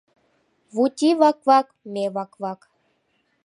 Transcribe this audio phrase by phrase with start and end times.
[0.73, 2.61] Вути вак-вак— ме вак-вак